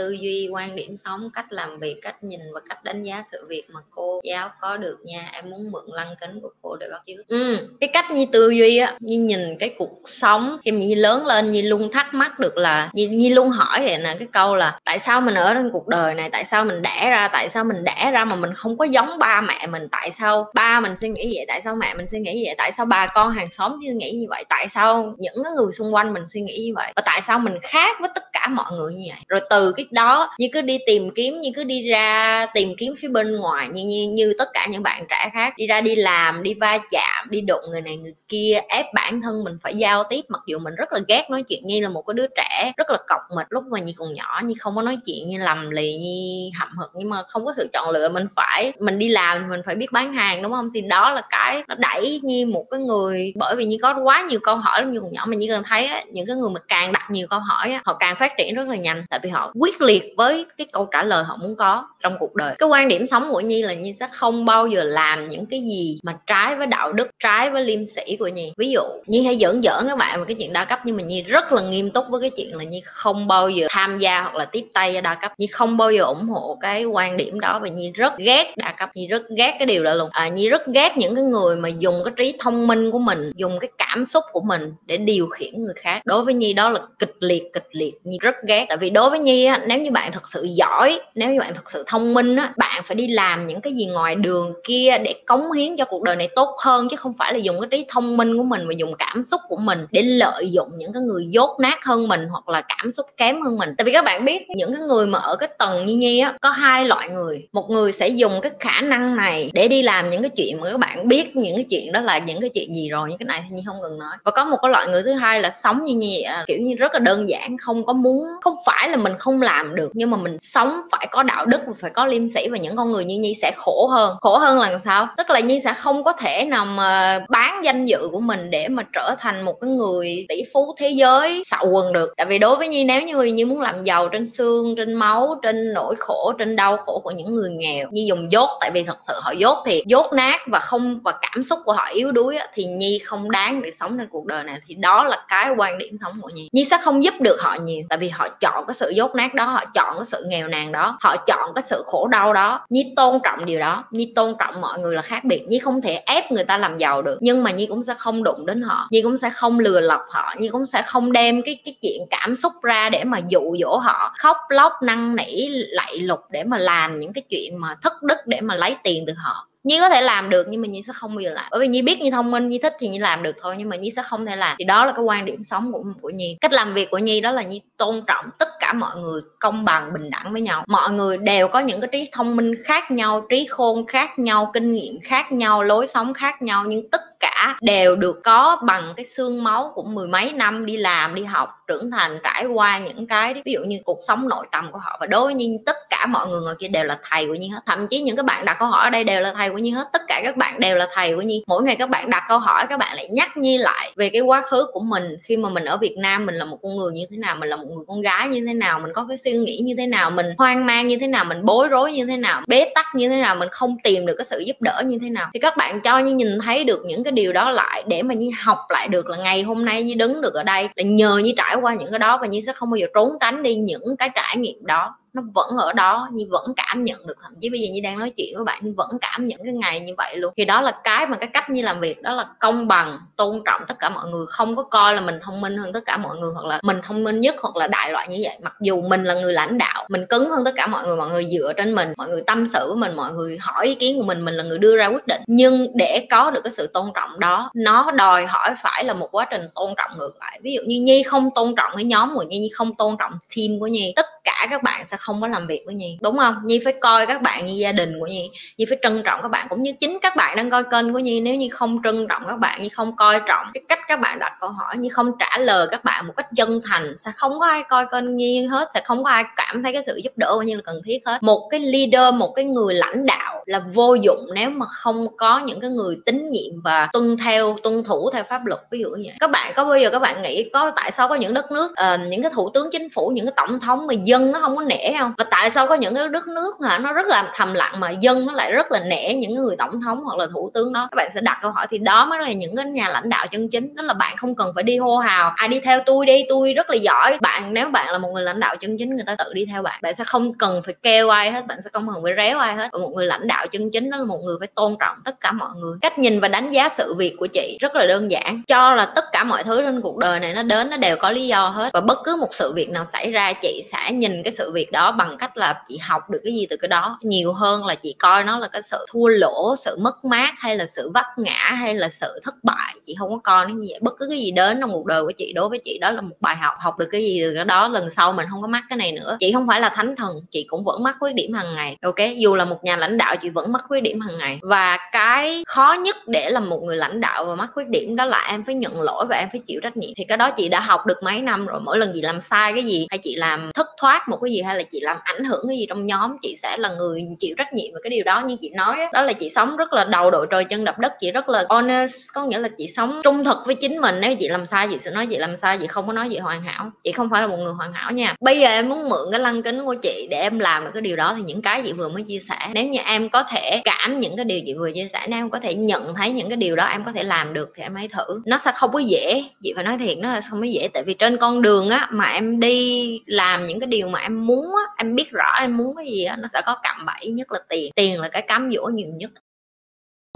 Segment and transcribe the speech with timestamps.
[0.00, 3.46] Tư duy quan điểm sống cách làm việc cách nhìn và cách đánh giá sự
[3.48, 5.30] việc mà cô giáo có được nha.
[5.32, 8.50] Em muốn mượn lăng kính của cô để bắt chước ừ, cái cách như tư
[8.50, 12.38] duy á như nhìn cái cuộc sống khi như lớn lên như luôn thắc mắc
[12.38, 15.54] được là như, như luôn hỏi vậy nè cái câu là tại sao mình ở
[15.54, 16.30] trên cuộc đời này?
[16.30, 17.28] Tại sao mình đẻ ra?
[17.28, 19.88] Tại sao mình đẻ ra mà mình không có giống ba mẹ mình?
[19.92, 21.44] Tại sao ba mình suy nghĩ vậy?
[21.48, 22.54] Tại sao mẹ mình suy nghĩ vậy?
[22.58, 24.44] Tại sao bà con hàng xóm suy nghĩ như vậy?
[24.48, 26.92] Tại sao những người xung quanh mình suy nghĩ như vậy?
[26.96, 29.20] Và tại sao mình khác với tất cả mọi người như vậy?
[29.28, 32.94] Rồi từ cái đó như cứ đi tìm kiếm như cứ đi ra tìm kiếm
[32.98, 35.96] phía bên ngoài như như, như tất cả những bạn trẻ khác đi ra đi
[35.96, 39.76] làm đi va chạm đi đụng người này người kia ép bản thân mình phải
[39.76, 40.20] giao tiếp.
[40.28, 42.90] Mặc dù mình rất là ghét nói chuyện như là một cái đứa trẻ rất
[42.90, 45.70] là cọc mịch lúc mà như còn nhỏ như không có nói chuyện như lầm
[45.70, 48.08] lì như hậm hực nhưng mà không có sự chọn lựa.
[48.08, 50.70] Mình phải mình đi làm mình phải biết bán hàng đúng không?
[50.74, 54.24] Thì đó là cái nó đẩy như một cái người bởi vì như có quá
[54.28, 56.60] nhiều câu hỏi như còn nhỏ mình như cần thấy á, những cái người mà
[56.68, 59.30] càng đặt nhiều câu hỏi á, họ càng phát triển rất là nhanh tại vì
[59.30, 62.54] họ quyết liệt với cái câu trả lời họ muốn có trong cuộc đời.
[62.58, 65.60] Cái quan điểm sống của nhi là nhi sẽ không bao giờ làm những cái
[65.60, 68.52] gì mà trái với đạo đức trái với liêm sĩ của nhi.
[68.56, 71.02] Ví dụ nhi hay giỡn giỡn các bạn về cái chuyện đa cấp nhưng mà
[71.02, 74.22] nhi rất là nghiêm túc với cái chuyện là nhi không bao giờ tham gia
[74.22, 75.32] hoặc là tiếp tay đa cấp.
[75.38, 78.72] Nhi không bao giờ ủng hộ cái quan điểm đó và nhi rất ghét đa
[78.78, 78.90] cấp.
[78.94, 80.08] Nhi rất ghét cái điều đó luôn.
[80.12, 83.32] À, nhi rất ghét những cái người mà dùng cái trí thông minh của mình
[83.36, 86.00] dùng cái cảm xúc của mình để điều khiển người khác.
[86.04, 87.94] Đối với nhi đó là kịch liệt kịch liệt.
[88.04, 88.66] Nhi rất ghét.
[88.68, 91.70] Tại vì đối với nhi nếu như bạn thật sự giỏi, nếu như bạn thật
[91.70, 95.14] sự thông minh á, bạn phải đi làm những cái gì ngoài đường kia để
[95.26, 97.86] cống hiến cho cuộc đời này tốt hơn, chứ không phải là dùng cái trí
[97.88, 101.02] thông minh của mình và dùng cảm xúc của mình để lợi dụng những cái
[101.02, 103.74] người dốt nát hơn mình hoặc là cảm xúc kém hơn mình.
[103.78, 106.34] Tại vì các bạn biết, những cái người mà ở cái tầng như nhi á,
[106.40, 107.48] có hai loại người.
[107.52, 110.70] Một người sẽ dùng cái khả năng này để đi làm những cái chuyện mà
[110.70, 113.26] các bạn biết những cái chuyện đó là những cái chuyện gì rồi, những cái
[113.26, 114.16] này thì nhi không cần nói.
[114.24, 116.92] Và có một cái loại người thứ hai là sống như nhi kiểu như rất
[116.92, 119.90] là đơn giản, không có muốn, không phải là mình không làm được.
[119.94, 122.76] Nhưng mà mình sống phải có đạo đức và phải có liêm sĩ và những
[122.76, 124.16] con người như nhi sẽ khổ hơn.
[124.20, 125.08] Khổ hơn là sao?
[125.16, 128.68] Tức là nhi sẽ không có thể nào mà bán danh dự của mình để
[128.68, 132.14] mà trở thành một cái người tỷ phú thế giới xạo quần được.
[132.16, 135.40] Tại vì đối với nhi, nếu như nhi muốn làm giàu trên xương, trên máu,
[135.42, 138.48] trên nỗi khổ, trên đau khổ của những người nghèo, nhi dùng dốt.
[138.60, 141.72] Tại vì thật sự họ dốt thì dốt nát và không, và cảm xúc của
[141.72, 144.58] họ yếu đuối thì nhi không đáng để sống trên cuộc đời này.
[144.66, 146.48] Thì đó là cái quan điểm sống của nhi.
[146.52, 149.34] Nhi sẽ không giúp được họ nhiều, tại vì họ chọn cái sự dốt nát
[149.34, 152.66] đó họ chọn cái sự nghèo nàn đó, họ chọn cái sự khổ đau đó.
[152.70, 155.42] Nhi tôn trọng điều đó, nhi tôn trọng mọi người là khác biệt.
[155.48, 158.22] Nhi không thể ép người ta làm giàu được, nhưng mà nhi cũng sẽ không
[158.22, 158.88] đụng đến họ.
[158.90, 160.34] Nhi cũng sẽ không lừa lọc họ.
[160.38, 163.76] Nhi cũng sẽ không đem cái cái chuyện cảm xúc ra để mà dụ dỗ
[163.76, 168.02] họ, khóc lóc, năn nỉ, lạy lục để mà làm những cái chuyện mà thất
[168.02, 169.49] đức để mà lấy tiền từ họ.
[169.64, 171.44] Nhi có thể làm được nhưng mà Nhi sẽ không bao giờ làm.
[171.50, 173.68] Bởi vì Nhi biết Nhi thông minh, Nhi thích thì Nhi làm được thôi, nhưng
[173.68, 174.56] mà Nhi sẽ không thể làm.
[174.58, 176.36] Thì đó là cái quan điểm sống của của Nhi.
[176.40, 179.64] Cách làm việc của Nhi đó là Nhi tôn trọng tất cả mọi người, công
[179.64, 180.64] bằng, bình đẳng với nhau.
[180.68, 184.50] Mọi người đều có những cái trí thông minh khác nhau, trí khôn khác nhau,
[184.54, 188.92] kinh nghiệm khác nhau, lối sống khác nhau, nhưng tất cả đều được có bằng
[188.96, 192.78] cái xương máu của mười mấy năm đi làm, đi học, trưởng thành, trải qua
[192.78, 194.96] những cái, ví dụ như cuộc sống nội tâm của họ.
[195.00, 197.48] Và đối với Nhi, tất cả mọi người ngồi kia đều là thầy của Nhi
[197.48, 197.60] hết.
[197.66, 199.70] Thậm chí những các bạn đặt câu hỏi ở đây đều là thầy của Nhi
[199.70, 199.88] hết.
[199.92, 201.44] Tất cả các bạn đều là thầy của Nhi.
[201.46, 204.20] Mỗi ngày các bạn đặt câu hỏi, các bạn lại nhắc Nhi lại về cái
[204.20, 205.16] quá khứ của mình.
[205.22, 207.48] Khi mà mình ở Việt Nam, mình là một con người như thế nào, mình
[207.48, 209.86] là một người con gái như thế nào, mình có cái suy nghĩ như thế
[209.86, 212.86] nào, mình hoang mang như thế nào, mình bối rối như thế nào, bế tắc
[212.94, 215.30] như thế nào, mình không tìm được cái sự giúp đỡ như thế nào.
[215.34, 218.14] Thì các bạn cho như nhìn thấy được những cái điều đó lại để mà
[218.14, 221.18] như học lại được là ngày hôm nay như đứng được ở đây là nhờ
[221.18, 223.54] như trải qua những cái đó và như sẽ không bao giờ trốn tránh đi
[223.54, 227.32] những cái trải nghiệm đó nó vẫn ở đó như vẫn cảm nhận được, thậm
[227.40, 229.80] chí bây giờ như đang nói chuyện với bạn nhưng vẫn cảm nhận cái ngày
[229.80, 230.32] như vậy luôn.
[230.36, 233.42] Thì đó là cái mà cái cách như làm việc, đó là công bằng, tôn
[233.44, 235.96] trọng tất cả mọi người, không có coi là mình thông minh hơn tất cả
[235.96, 238.38] mọi người hoặc là mình thông minh nhất hoặc là đại loại như vậy.
[238.42, 241.08] Mặc dù mình là người lãnh đạo, mình cứng hơn tất cả mọi người mọi
[241.08, 243.96] người dựa trên mình, mọi người tâm sự với mình, mọi người hỏi ý kiến
[243.96, 245.20] của mình mình là người đưa ra quyết định.
[245.26, 249.08] Nhưng để có được cái sự tôn trọng đó, nó đòi hỏi phải là một
[249.12, 250.40] quá trình tôn trọng ngược lại.
[250.42, 253.12] Ví dụ như nhi không tôn trọng cái nhóm của nhi nhi không tôn trọng
[253.36, 255.98] team của nhi, tất cả các bạn sẽ không có làm việc với nhi.
[256.02, 256.34] Đúng không?
[256.44, 258.30] Nhi phải coi các bạn như gia đình của nhi.
[258.58, 260.98] Nhi phải trân trọng các bạn cũng như chính các bạn đang coi kênh của
[260.98, 261.20] nhi.
[261.20, 264.18] Nếu như không trân trọng các bạn như không coi trọng cái cách các bạn
[264.18, 267.40] đặt câu hỏi như không trả lời các bạn một cách chân thành sẽ không
[267.40, 270.12] có ai coi kênh nhi hết sẽ không có ai cảm thấy cái sự giúp
[270.16, 271.22] đỡ như là cần thiết hết.
[271.22, 275.38] Một cái leader một cái người lãnh đạo là vô dụng nếu mà không có
[275.38, 278.60] những cái người tín nhiệm và tuân theo tuân thủ theo pháp luật.
[278.70, 279.16] Ví dụ như vậy.
[279.20, 281.70] Các bạn có bao giờ các bạn nghĩ có tại sao có những đất nước
[281.70, 284.56] uh, những cái thủ tướng chính phủ những cái tổng thống mà dân nó không
[284.56, 285.12] có nể không?
[285.18, 287.90] Và tại sao có những cái đất nước hả nó rất là thầm lặng mà
[287.90, 290.88] dân nó lại rất là nể những người tổng thống hoặc là thủ tướng đó?
[290.90, 293.26] Các bạn sẽ đặt câu hỏi thì đó mới là những cái nhà lãnh đạo
[293.30, 293.74] chân chính.
[293.74, 296.24] Đó là bạn không cần phải đi hô hào ai à, đi theo tôi đi
[296.28, 297.18] tôi rất là giỏi.
[297.20, 299.62] Bạn nếu bạn là một người lãnh đạo chân chính người ta tự đi theo
[299.62, 299.80] bạn.
[299.82, 302.54] Bạn sẽ không cần phải kêu ai hết bạn sẽ không cần phải réo ai
[302.54, 302.68] hết.
[302.72, 305.20] Và một người lãnh đạo chân chính đó là một người phải tôn trọng tất
[305.20, 305.76] cả mọi người.
[305.82, 308.42] Cách nhìn và đánh giá sự việc của chị rất là đơn giản.
[308.48, 311.10] Cho là tất cả mọi thứ trên cuộc đời này nó đến, nó đều có
[311.10, 311.70] lý do hết.
[311.72, 314.72] Và bất cứ một sự việc nào xảy ra, chị sẽ nhìn cái sự việc
[314.72, 316.98] đó bằng cách là chị học được cái gì từ cái đó.
[317.02, 320.56] Nhiều hơn là chị coi nó là cái sự thua lỗ, sự mất mát, hay
[320.56, 322.74] là sự vấp ngã, hay là sự thất bại.
[322.84, 323.78] Chị không có coi nó như vậy.
[323.82, 326.00] Bất cứ cái gì đến trong cuộc đời của chị, đối với chị, đó là
[326.00, 326.54] một bài học.
[326.58, 328.92] Học được cái gì từ cái đó, lần sau mình không có mắc cái này
[328.92, 329.16] nữa.
[329.20, 331.76] Chị không phải là thánh thần, chị cũng vẫn mắc khuyết điểm hàng ngày.
[331.82, 334.38] Ok, dù là một nhà lãnh đạo, chị vẫn mắc khuyết điểm hàng ngày.
[334.42, 338.04] Và cái khó nhất để làm một người lãnh đạo và mắc khuyết điểm đó
[338.04, 339.90] là em phải nhận lỗi và em phải chịu trách nhiệm.
[339.96, 342.52] Thì cái đó chị đã học được mấy năm rồi mỗi lần chị làm sai
[342.52, 345.24] cái gì hay chị làm thất thoát một cái gì hay là chị làm ảnh
[345.24, 348.04] hưởng cái gì trong nhóm chị sẽ là người chịu trách nhiệm về cái điều
[348.04, 348.22] đó.
[348.26, 350.78] Như chị nói đó, đó là chị sống rất là đầu đội trời chân đập
[350.78, 351.96] đất chị rất là honest.
[352.12, 353.94] Có nghĩa là chị sống trung thực với chính mình.
[354.00, 356.18] Nếu chị làm sai chị sẽ nói chị làm sai chị không có nói chị
[356.18, 356.70] hoàn hảo.
[356.84, 358.14] Chị không phải là một người hoàn hảo nha.
[358.20, 360.80] Bây giờ em muốn mượn cái lăng kính của chị để em làm được cái
[360.80, 363.60] điều đó thì những cái chị vừa mới chia sẻ nếu như em có thể
[363.64, 366.28] cảm những cái điều chị vừa chia sẻ nếu em có thể nhận thấy những
[366.28, 368.22] cái điều đó em có thể làm được thì em hãy thử.
[368.26, 368.99] Nó sẽ không có dễ
[369.42, 370.68] chị phải nói thiệt, nó là không có dễ.
[370.74, 374.26] Tại vì trên con đường á, mà em đi làm những cái điều mà em
[374.26, 377.06] muốn á, em biết rõ em muốn cái gì á, nó sẽ có cạm bẫy,
[377.12, 377.72] nhất là tiền.
[377.76, 379.10] Tiền là cái cám dỗ nhiều nhất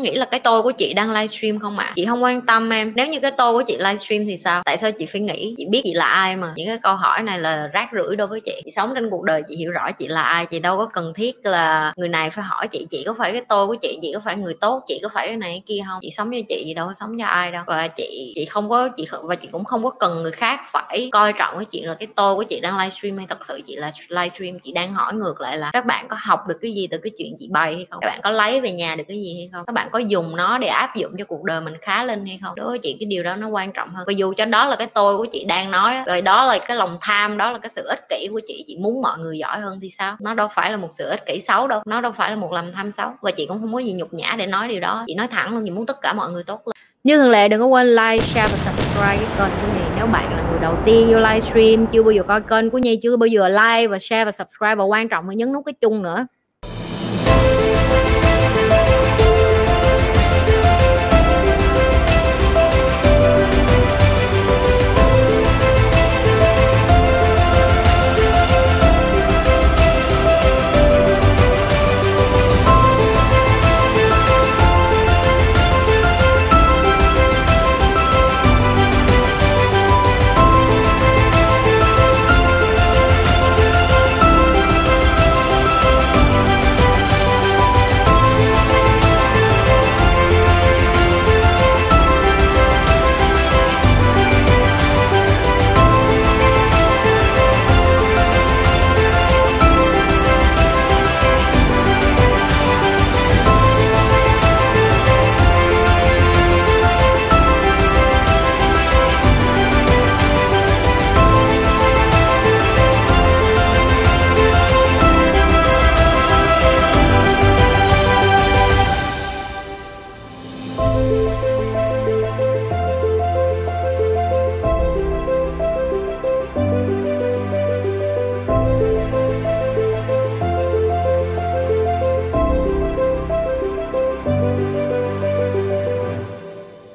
[0.02, 1.84] nghĩ là cái tôi của chị đang livestream không ạ?
[1.84, 1.92] À?
[1.96, 2.92] chị không quan tâm em.
[2.96, 4.62] Nếu như cái tôi của chị livestream thì sao?
[4.64, 6.52] Tại sao chị phải nghĩ chị biết chị là ai mà?
[6.56, 8.60] Những cái câu hỏi này là rác rưởi đối với chị.
[8.64, 11.12] Chị sống trên cuộc đời chị hiểu rõ chị là ai, chị đâu có cần
[11.16, 14.10] thiết là người này phải hỏi chị chị có phải cái tôi của chị chị
[14.14, 15.98] có phải người tốt, chị có phải cái này cái kia không?
[16.02, 17.64] Chị sống với chị gì đâu có sống cho ai đâu.
[17.66, 21.08] Và chị chị không có, chị và chị cũng không có cần người khác phải
[21.12, 23.76] coi trọng cái chuyện là cái tôi của chị đang livestream hay thật sự chị
[23.76, 24.58] là livestream.
[24.62, 27.10] Chị đang hỏi ngược lại là các bạn có học được cái gì từ cái
[27.18, 28.00] chuyện chị bày hay không?
[28.00, 29.64] Các bạn có lấy về nhà được cái gì hay không?
[29.66, 32.26] Các bạn bạn có dùng nó để áp dụng cho cuộc đời mình khá lên
[32.26, 32.54] hay không?
[32.54, 34.04] Đối với chị cái điều đó nó quan trọng hơn.
[34.06, 36.76] Và dù cho đó là cái tôi của chị đang nói rồi đó là cái
[36.76, 39.60] lòng tham đó là cái sự ích kỷ của chị chị muốn mọi người giỏi
[39.60, 40.16] hơn thì sao?
[40.20, 42.52] Nó đâu phải là một sự ích kỷ xấu đâu nó đâu phải là một
[42.52, 43.10] lòng tham xấu.
[43.20, 45.04] Và chị cũng không có gì nhục nhã để nói điều đó.
[45.06, 46.74] Chị nói thẳng luôn chị muốn tất cả mọi người tốt lên.
[47.04, 49.84] Như thường lệ đừng có quên like, share và subscribe cái kênh của Nhi.
[49.96, 52.98] Nếu bạn là người đầu tiên vô livestream Chưa bao giờ coi kênh của Nhi
[53.02, 55.72] Chưa bao giờ like và share và subscribe Và quan trọng là nhấn nút cái
[55.80, 56.26] chung nữa.